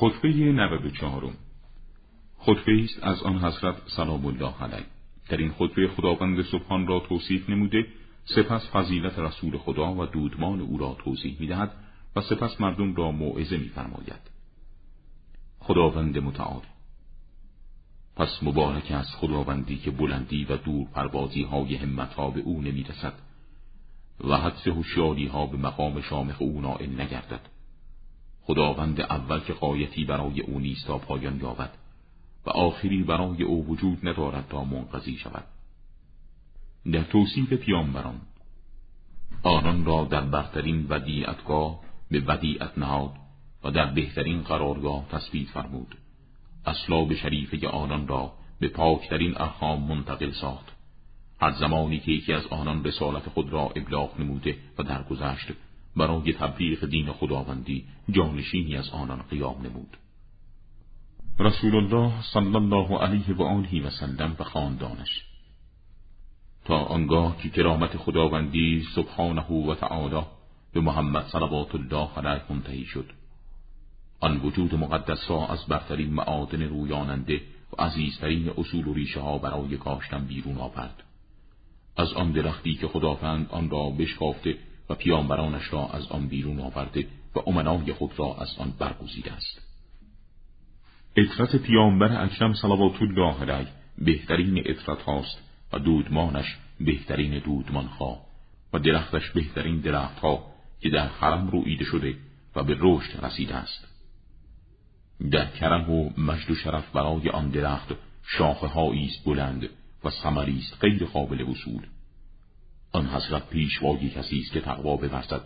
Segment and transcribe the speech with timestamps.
[0.00, 1.34] خطبه نوه چهارم.
[2.38, 4.86] خطبه است از آن حضرت سلام الله علیه.
[5.28, 7.86] در این خطبه خداوند سبحان را توصیف نموده
[8.24, 11.72] سپس فضیلت رسول خدا و دودمان او را توضیح می‌دهد
[12.16, 14.30] و سپس مردم را موعظه میفرماید.
[15.58, 16.62] خداوند متعال
[18.16, 23.14] پس مبارک از خداوندی که بلندی و دور پروازی های همت ها به او نمی‌رسد
[24.24, 27.59] و حدس هوشیاری ها به مقام شامخ او نائل نگردد.
[28.42, 31.70] خداوند اول که قایتی برای او نیست تا پایان یابد
[32.46, 35.44] و آخری برای او وجود ندارد تا منقضی شود.
[36.92, 38.20] در توصیف پیامبران
[39.42, 41.80] آنان را در برترین ودیعتگاه
[42.10, 43.12] به ودیعت نهاد
[43.64, 45.94] و در بهترین قرارگاه تثبیت فرمود.
[46.66, 50.72] اسلاب شریفه آنان را به پاکترین ارحام منتقل ساخت.
[51.40, 55.52] هر زمانی که یکی از آنان رسالت خود را ابلاغ نموده و درگذشت
[55.96, 59.96] برای تبلیغ دین خداوندی جانشینی از آنان قیام نمود.
[61.38, 65.24] رسول الله صلی الله علیه و آله و سلم و خاندانش.
[66.64, 70.22] تا آنگاه که کرامت خداوندی سبحانه و تعالی
[70.72, 73.10] به محمد صلوات الله علیه منتهی شد.
[74.20, 77.40] آن وجود مقدس را از برترین معادن رویاننده
[77.72, 81.02] و عزیزترین اصول و ریشه ها برای کاشتن بیرون آورد.
[81.96, 84.58] از آن درختی که خداوند آن را بشکافته
[84.90, 89.62] و پیامبرانش را از آن بیرون آورده و امنای خود را از آن برگزیده است.
[91.16, 98.20] اطرت پیامبر اکرم صلوات الله علیه بهترین اطرت هاست و دودمانش بهترین دودمان ها
[98.72, 100.46] و درختش بهترین درخت ها
[100.80, 102.14] که در حرم رویده شده
[102.56, 103.88] و به رشد رسیده است.
[105.30, 107.88] در کرم و مجد و شرف برای آن درخت
[108.22, 109.68] شاخه است بلند
[110.04, 111.86] و ثمری است غیر قابل وصول.
[112.92, 115.42] آن حضرت پیشوای کسی است که تقوا بورزد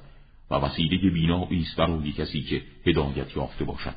[0.50, 3.94] و وسیله بینایی است برای کسی که هدایت یافته باشد.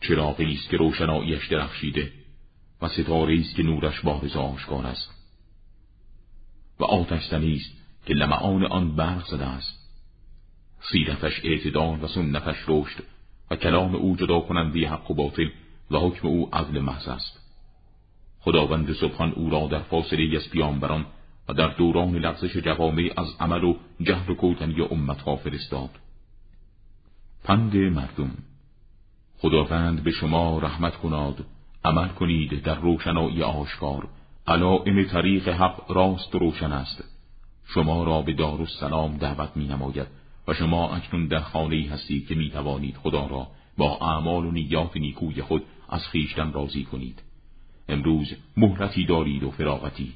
[0.00, 2.12] چراغی است که روشناییش درخشیده
[2.82, 5.10] و ستاره است که نورش بارز آشکار است.
[6.80, 7.72] و آتش است
[8.06, 9.78] که لمعان آن برق زده است.
[10.92, 13.04] سیرتش اعتدال و سنتش رشد
[13.50, 15.48] و کلام او جدا کننده حق و باطل
[15.90, 17.40] و حکم او عدل محض است.
[18.40, 21.06] خداوند سبحان او را در فاصله از پیامبران
[21.48, 25.90] و در دوران لغزش جوامع از عمل و جهل و کوتنی امتها فرستاد.
[27.44, 28.30] پند مردم.
[29.38, 31.44] خداوند به شما رحمت کناد.
[31.84, 34.08] عمل کنید در روشنایی آشکار.
[34.46, 37.04] علائم طریق حق راست روشن است.
[37.64, 40.06] شما را به دار السلام دعوت می نماید
[40.48, 43.46] و شما اکنون در خانه هستید که می توانید خدا را
[43.78, 47.22] با اعمال و نیات نیکوی خود از خیشتن راضی کنید.
[47.88, 50.14] امروز مهلتی دارید و فراغتی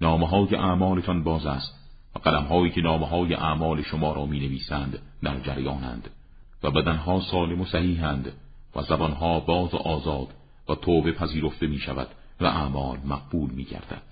[0.00, 1.74] نامه های اعمالتان باز است
[2.16, 6.10] و قلم هایی که نامه های اعمال شما را می نویسند در جریانند
[6.62, 8.32] و بدنها سالم و صحیحند
[8.76, 10.28] و زبانها باز و آزاد
[10.68, 12.08] و توبه پذیرفته می شود
[12.40, 14.02] و اعمال مقبول می گردد.